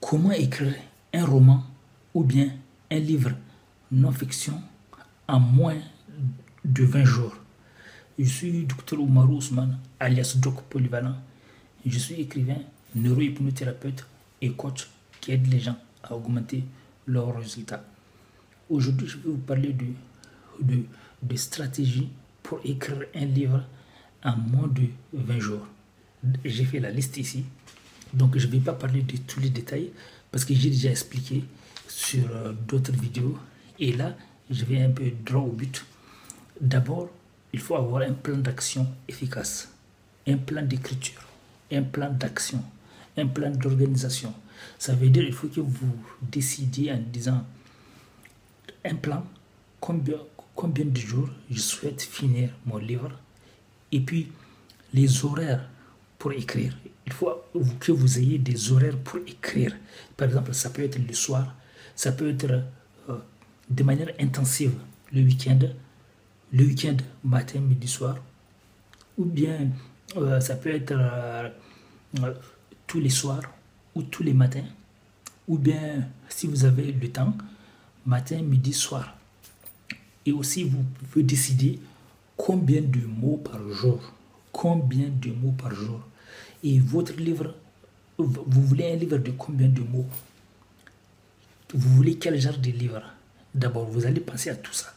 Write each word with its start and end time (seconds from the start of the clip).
Comment 0.00 0.32
écrire 0.32 0.74
un 1.12 1.24
roman 1.26 1.62
ou 2.14 2.24
bien 2.24 2.50
un 2.90 2.98
livre 2.98 3.32
non-fiction 3.92 4.60
en 5.28 5.38
moins 5.38 5.76
de 6.64 6.84
20 6.84 7.04
jours? 7.04 7.36
Je 8.18 8.24
suis 8.24 8.64
Dr 8.66 8.98
Oumarou 8.98 9.36
Ousmane, 9.36 9.78
alias 10.00 10.36
Doc 10.38 10.62
Polyvalent. 10.70 11.16
Je 11.84 11.98
suis 11.98 12.14
écrivain, 12.14 12.56
neurohypnothérapeute 12.94 14.06
et 14.40 14.50
coach 14.52 14.88
qui 15.20 15.32
aide 15.32 15.46
les 15.46 15.60
gens 15.60 15.76
à 16.02 16.14
augmenter 16.16 16.64
leurs 17.06 17.36
résultats. 17.36 17.84
Aujourd'hui, 18.70 19.06
je 19.06 19.18
vais 19.18 19.28
vous 19.30 19.36
parler 19.36 19.74
de, 19.74 19.86
de, 20.62 20.82
de 21.22 21.36
stratégies 21.36 22.10
pour 22.42 22.60
écrire 22.64 23.02
un 23.14 23.26
livre 23.26 23.64
en 24.24 24.36
moins 24.36 24.68
de 24.68 24.84
20 25.12 25.38
jours. 25.38 25.66
J'ai 26.44 26.64
fait 26.64 26.80
la 26.80 26.90
liste 26.90 27.18
ici. 27.18 27.44
Donc, 28.12 28.36
je 28.38 28.46
ne 28.46 28.52
vais 28.52 28.58
pas 28.58 28.72
parler 28.72 29.02
de 29.02 29.16
tous 29.18 29.40
les 29.40 29.50
détails 29.50 29.90
parce 30.30 30.44
que 30.44 30.54
j'ai 30.54 30.70
déjà 30.70 30.90
expliqué 30.90 31.44
sur 31.88 32.24
euh, 32.30 32.52
d'autres 32.68 32.92
vidéos. 32.92 33.38
Et 33.78 33.92
là, 33.92 34.16
je 34.50 34.64
vais 34.64 34.82
un 34.82 34.90
peu 34.90 35.10
droit 35.24 35.42
au 35.42 35.52
but. 35.52 35.84
D'abord, 36.60 37.08
il 37.52 37.60
faut 37.60 37.76
avoir 37.76 38.02
un 38.02 38.12
plan 38.12 38.36
d'action 38.36 38.86
efficace, 39.08 39.72
un 40.26 40.36
plan 40.36 40.62
d'écriture, 40.62 41.22
un 41.72 41.82
plan 41.82 42.10
d'action, 42.10 42.62
un 43.16 43.26
plan 43.26 43.50
d'organisation. 43.50 44.34
Ça 44.78 44.94
veut 44.94 45.08
dire 45.08 45.24
qu'il 45.24 45.32
faut 45.32 45.48
que 45.48 45.60
vous 45.60 45.96
décidiez 46.22 46.92
en 46.92 46.98
disant 46.98 47.44
un 48.84 48.94
plan, 48.94 49.24
combien, 49.80 50.18
combien 50.54 50.84
de 50.84 50.98
jours 50.98 51.28
je 51.50 51.60
souhaite 51.60 52.02
finir 52.02 52.50
mon 52.66 52.78
livre, 52.78 53.10
et 53.92 54.00
puis 54.00 54.30
les 54.92 55.24
horaires 55.24 55.68
pour 56.18 56.32
écrire. 56.32 56.76
Il 57.10 57.16
faut 57.16 57.42
que 57.80 57.92
vous 57.92 58.18
ayez 58.18 58.38
des 58.38 58.70
horaires 58.72 58.96
pour 58.98 59.18
écrire. 59.26 59.76
Par 60.16 60.28
exemple, 60.28 60.54
ça 60.54 60.70
peut 60.70 60.82
être 60.82 60.98
le 60.98 61.12
soir, 61.12 61.54
ça 61.96 62.12
peut 62.12 62.30
être 62.30 62.62
euh, 63.08 63.16
de 63.68 63.82
manière 63.82 64.10
intensive 64.20 64.72
le 65.12 65.22
week-end, 65.22 65.58
le 66.52 66.64
week-end 66.64 66.96
matin, 67.24 67.58
midi, 67.60 67.88
soir, 67.88 68.16
ou 69.18 69.24
bien 69.24 69.70
euh, 70.16 70.40
ça 70.40 70.54
peut 70.54 70.70
être 70.70 70.94
euh, 70.94 71.50
tous 72.86 73.00
les 73.00 73.10
soirs 73.10 73.42
ou 73.94 74.02
tous 74.02 74.22
les 74.22 74.34
matins, 74.34 74.64
ou 75.48 75.58
bien 75.58 76.08
si 76.28 76.46
vous 76.46 76.64
avez 76.64 76.92
le 76.92 77.08
temps, 77.08 77.34
matin, 78.06 78.40
midi, 78.40 78.72
soir. 78.72 79.16
Et 80.24 80.32
aussi, 80.32 80.64
vous 80.64 80.84
pouvez 81.10 81.24
décider 81.24 81.80
combien 82.36 82.82
de 82.82 83.00
mots 83.00 83.38
par 83.38 83.60
jour. 83.70 84.00
Combien 84.52 85.08
de 85.08 85.30
mots 85.32 85.54
par 85.58 85.74
jour. 85.74 86.00
Et 86.62 86.78
votre 86.78 87.14
livre, 87.14 87.54
vous 88.18 88.62
voulez 88.66 88.92
un 88.92 88.96
livre 88.96 89.18
de 89.18 89.30
combien 89.30 89.68
de 89.68 89.80
mots? 89.80 90.06
Vous 91.72 91.96
voulez 91.96 92.16
quel 92.16 92.38
genre 92.40 92.58
de 92.58 92.70
livre? 92.70 93.02
D'abord, 93.54 93.86
vous 93.86 94.04
allez 94.04 94.20
penser 94.20 94.50
à 94.50 94.56
tout 94.56 94.72
ça. 94.72 94.92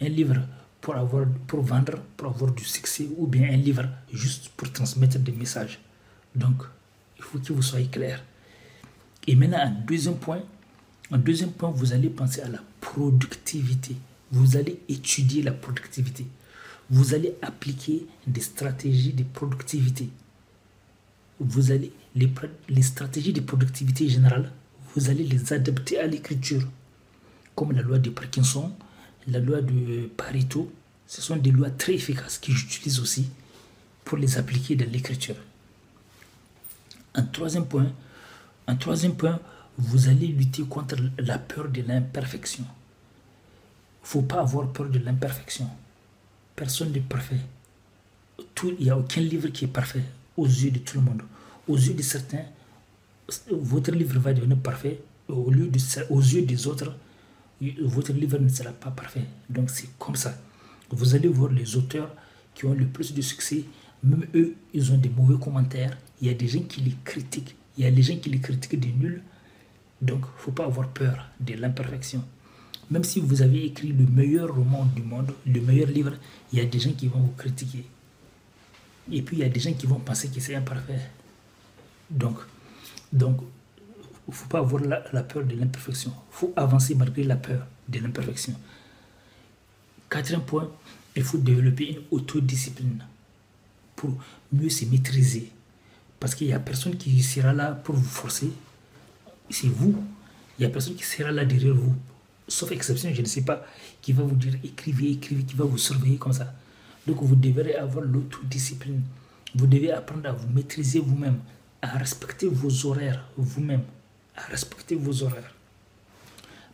Un 0.00 0.08
livre 0.08 0.36
pour, 0.80 0.96
avoir, 0.96 1.26
pour 1.46 1.62
vendre, 1.62 1.98
pour 2.16 2.28
avoir 2.28 2.52
du 2.52 2.64
succès, 2.64 3.08
ou 3.16 3.26
bien 3.26 3.52
un 3.52 3.56
livre 3.56 3.88
juste 4.12 4.50
pour 4.56 4.72
transmettre 4.72 5.18
des 5.18 5.32
messages. 5.32 5.80
Donc, 6.34 6.62
il 7.18 7.24
faut 7.24 7.38
que 7.38 7.52
vous 7.52 7.62
soyez 7.62 7.88
clair. 7.88 8.22
Et 9.26 9.34
maintenant, 9.34 9.58
un 9.60 9.70
deuxième 9.70 10.16
point, 10.16 10.42
en 11.10 11.18
deuxième 11.18 11.52
point, 11.52 11.70
vous 11.70 11.92
allez 11.92 12.08
penser 12.08 12.40
à 12.40 12.48
la 12.48 12.60
productivité. 12.80 13.96
Vous 14.30 14.56
allez 14.56 14.80
étudier 14.88 15.42
la 15.42 15.52
productivité. 15.52 16.26
Vous 16.88 17.14
allez 17.14 17.34
appliquer 17.42 18.06
des 18.26 18.40
stratégies 18.40 19.12
de 19.12 19.24
productivité. 19.24 20.08
Vous 21.40 21.70
allez 21.70 21.92
les, 22.14 22.82
stratégies 22.82 23.32
de 23.32 23.40
productivité 23.40 24.08
générale, 24.08 24.50
vous 24.94 25.10
allez 25.10 25.24
les 25.24 25.52
adapter 25.52 25.98
à 25.98 26.06
l'écriture, 26.06 26.62
comme 27.54 27.72
la 27.72 27.82
loi 27.82 27.98
de 27.98 28.10
Parkinson, 28.10 28.72
la 29.28 29.38
loi 29.38 29.60
de 29.60 30.08
Pareto. 30.16 30.72
Ce 31.06 31.20
sont 31.20 31.36
des 31.36 31.50
lois 31.50 31.70
très 31.70 31.94
efficaces 31.94 32.38
que 32.38 32.52
j'utilise 32.52 33.00
aussi 33.00 33.28
pour 34.04 34.18
les 34.18 34.38
appliquer 34.38 34.76
dans 34.76 34.90
l'écriture. 34.90 35.36
Un 37.14 37.22
troisième 37.22 37.66
point, 37.66 37.92
un 38.66 38.76
troisième 38.76 39.14
point, 39.14 39.38
vous 39.78 40.08
allez 40.08 40.28
lutter 40.28 40.62
contre 40.62 40.96
la 41.18 41.38
peur 41.38 41.68
de 41.68 41.82
l'imperfection. 41.82 42.64
Il 42.64 44.04
ne 44.04 44.08
faut 44.08 44.22
pas 44.22 44.40
avoir 44.40 44.72
peur 44.72 44.88
de 44.88 44.98
l'imperfection. 44.98 45.68
Personne 46.54 46.92
n'est 46.92 47.00
parfait. 47.00 47.40
Il 48.64 48.84
n'y 48.84 48.90
a 48.90 48.98
aucun 48.98 49.20
livre 49.20 49.48
qui 49.48 49.66
est 49.66 49.68
parfait 49.68 50.02
aux 50.36 50.46
yeux 50.46 50.70
de 50.70 50.78
tout 50.78 50.98
le 50.98 51.04
monde. 51.04 51.22
Aux 51.68 51.76
yeux 51.76 51.94
de 51.94 52.02
certains, 52.02 52.44
votre 53.50 53.90
livre 53.90 54.18
va 54.18 54.32
devenir 54.32 54.58
parfait. 54.58 55.00
Au 55.28 55.50
lieu 55.50 55.66
de, 55.66 55.78
aux 56.10 56.20
yeux 56.20 56.42
des 56.42 56.66
autres, 56.66 56.94
votre 57.82 58.12
livre 58.12 58.38
ne 58.38 58.48
sera 58.48 58.70
pas 58.70 58.90
parfait. 58.90 59.24
Donc 59.48 59.70
c'est 59.70 59.88
comme 59.98 60.16
ça. 60.16 60.38
Vous 60.90 61.14
allez 61.14 61.28
voir 61.28 61.50
les 61.50 61.76
auteurs 61.76 62.14
qui 62.54 62.66
ont 62.66 62.74
le 62.74 62.86
plus 62.86 63.12
de 63.12 63.22
succès. 63.22 63.64
Même 64.04 64.26
eux, 64.34 64.54
ils 64.72 64.92
ont 64.92 64.98
des 64.98 65.08
mauvais 65.08 65.38
commentaires. 65.42 65.96
Il 66.20 66.28
y 66.28 66.30
a 66.30 66.34
des 66.34 66.46
gens 66.46 66.62
qui 66.62 66.80
les 66.80 66.94
critiquent. 67.04 67.56
Il 67.76 67.84
y 67.84 67.86
a 67.86 67.90
des 67.90 68.02
gens 68.02 68.16
qui 68.16 68.30
les 68.30 68.38
critiquent 68.38 68.78
des 68.78 68.92
nuls. 68.92 69.22
Donc, 70.00 70.20
il 70.20 70.36
ne 70.36 70.42
faut 70.42 70.52
pas 70.52 70.64
avoir 70.64 70.88
peur 70.88 71.28
de 71.40 71.54
l'imperfection. 71.54 72.22
Même 72.90 73.02
si 73.02 73.18
vous 73.18 73.42
avez 73.42 73.64
écrit 73.64 73.88
le 73.88 74.06
meilleur 74.06 74.54
roman 74.54 74.86
du 74.94 75.02
monde, 75.02 75.32
le 75.46 75.60
meilleur 75.60 75.88
livre, 75.88 76.12
il 76.52 76.58
y 76.58 76.62
a 76.62 76.66
des 76.66 76.78
gens 76.78 76.92
qui 76.92 77.08
vont 77.08 77.18
vous 77.20 77.34
critiquer. 77.36 77.84
Et 79.10 79.22
puis, 79.22 79.36
il 79.36 79.40
y 79.40 79.44
a 79.44 79.48
des 79.48 79.60
gens 79.60 79.72
qui 79.72 79.86
vont 79.86 79.98
penser 79.98 80.28
que 80.28 80.40
c'est 80.40 80.54
imparfait. 80.54 81.00
Donc, 82.10 82.38
donc 83.12 83.40
il 84.28 84.30
ne 84.30 84.34
faut 84.34 84.48
pas 84.48 84.58
avoir 84.58 84.82
la, 84.82 85.04
la 85.12 85.22
peur 85.22 85.44
de 85.44 85.54
l'imperfection. 85.54 86.10
Il 86.10 86.36
faut 86.36 86.52
avancer 86.56 86.94
malgré 86.94 87.22
la 87.22 87.36
peur 87.36 87.66
de 87.88 87.98
l'imperfection. 88.00 88.54
Quatrième 90.08 90.42
point, 90.42 90.70
il 91.14 91.22
faut 91.22 91.38
développer 91.38 91.90
une 91.92 92.02
autodiscipline 92.10 93.04
pour 93.94 94.12
mieux 94.52 94.68
se 94.68 94.84
maîtriser. 94.84 95.50
Parce 96.18 96.34
qu'il 96.34 96.48
n'y 96.48 96.52
a 96.52 96.60
personne 96.60 96.96
qui 96.96 97.22
sera 97.22 97.52
là 97.52 97.72
pour 97.72 97.94
vous 97.94 98.04
forcer 98.04 98.50
c'est 99.50 99.68
vous. 99.68 99.94
Il 100.58 100.62
n'y 100.62 100.66
a 100.66 100.70
personne 100.70 100.94
qui 100.94 101.04
sera 101.04 101.30
là 101.30 101.44
derrière 101.44 101.74
vous. 101.74 101.94
Sauf 102.48 102.70
exception, 102.72 103.12
je 103.12 103.20
ne 103.20 103.26
sais 103.26 103.42
pas, 103.42 103.64
qui 104.00 104.12
va 104.12 104.22
vous 104.22 104.36
dire 104.36 104.54
écrivez, 104.64 105.12
écrivez, 105.12 105.42
qui 105.42 105.56
va 105.56 105.64
vous 105.64 105.78
surveiller 105.78 106.16
comme 106.16 106.32
ça. 106.32 106.54
Donc 107.06 107.22
vous 107.22 107.36
devrez 107.36 107.74
avoir 107.74 108.04
l'autodiscipline. 108.04 109.02
Vous 109.54 109.66
devez 109.66 109.92
apprendre 109.92 110.28
à 110.28 110.32
vous 110.32 110.48
maîtriser 110.48 110.98
vous-même, 110.98 111.38
à 111.80 111.96
respecter 111.98 112.46
vos 112.46 112.86
horaires 112.86 113.24
vous-même, 113.36 113.82
à 114.36 114.42
respecter 114.42 114.94
vos 114.96 115.22
horaires. 115.22 115.54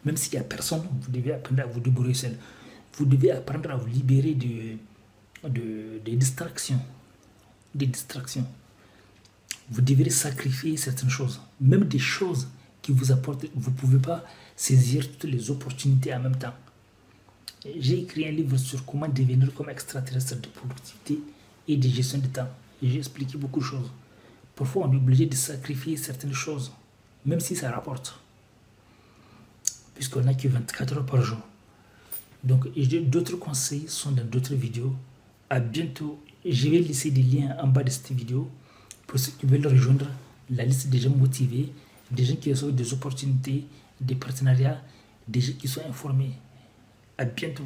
Même 0.04 0.16
s'il 0.16 0.32
n'y 0.32 0.38
a 0.40 0.44
personne, 0.44 0.82
vous 1.00 1.10
devez 1.10 1.32
apprendre 1.32 1.62
à 1.62 1.66
vous 1.66 1.80
débrouiller 1.80 2.14
seul. 2.14 2.36
Vous 2.94 3.04
devez 3.04 3.30
apprendre 3.30 3.70
à 3.70 3.76
vous 3.76 3.86
libérer 3.86 4.34
de, 4.34 4.76
de, 5.48 5.98
des 6.04 6.16
distractions. 6.16 6.80
Des 7.74 7.86
distractions. 7.86 8.46
Vous 9.70 9.80
devrez 9.80 10.10
sacrifier 10.10 10.76
certaines 10.76 11.08
choses, 11.08 11.40
même 11.60 11.84
des 11.84 11.98
choses 11.98 12.48
qui 12.82 12.92
vous 12.92 13.12
apporte, 13.12 13.46
vous 13.54 13.70
ne 13.70 13.76
pouvez 13.76 13.98
pas 13.98 14.24
saisir 14.56 15.08
toutes 15.12 15.30
les 15.30 15.50
opportunités 15.50 16.12
en 16.12 16.20
même 16.20 16.36
temps. 16.36 16.52
J'ai 17.78 18.00
écrit 18.00 18.26
un 18.26 18.30
livre 18.32 18.56
sur 18.56 18.84
comment 18.84 19.08
devenir 19.08 19.52
comme 19.54 19.68
extraterrestre 19.68 20.36
de 20.40 20.48
productivité 20.48 21.20
et 21.68 21.76
de 21.76 21.88
gestion 21.88 22.18
de 22.18 22.26
temps. 22.26 22.48
J'ai 22.82 22.98
expliqué 22.98 23.38
beaucoup 23.38 23.60
de 23.60 23.64
choses. 23.64 23.90
Parfois, 24.56 24.86
on 24.86 24.92
est 24.92 24.96
obligé 24.96 25.26
de 25.26 25.34
sacrifier 25.34 25.96
certaines 25.96 26.32
choses, 26.32 26.72
même 27.24 27.40
si 27.40 27.54
ça 27.54 27.70
rapporte. 27.70 28.18
Puisqu'on 29.94 30.22
n'a 30.22 30.34
que 30.34 30.48
24 30.48 30.96
heures 30.96 31.06
par 31.06 31.22
jour. 31.22 31.38
Donc, 32.42 32.66
d'autres 33.08 33.36
conseils 33.36 33.84
sont 33.86 34.10
dans 34.10 34.24
d'autres 34.24 34.54
vidéos. 34.54 34.94
À 35.48 35.60
bientôt. 35.60 36.20
Je 36.44 36.68
vais 36.68 36.80
laisser 36.80 37.12
des 37.12 37.22
liens 37.22 37.56
en 37.62 37.68
bas 37.68 37.84
de 37.84 37.90
cette 37.90 38.10
vidéo 38.10 38.50
pour 39.06 39.20
ceux 39.20 39.30
qui 39.32 39.46
veulent 39.46 39.66
rejoindre 39.66 40.06
la 40.50 40.64
liste 40.64 40.88
des 40.88 40.98
gens 40.98 41.10
motivés 41.10 41.72
des 42.12 42.24
gens 42.24 42.36
qui 42.36 42.52
ont 42.52 42.68
des 42.68 42.92
opportunités, 42.92 43.64
des 44.00 44.14
partenariats, 44.14 44.80
des 45.26 45.40
gens 45.40 45.54
qui 45.58 45.66
sont 45.66 45.80
informés. 45.88 46.32
À 47.18 47.24
bientôt. 47.24 47.64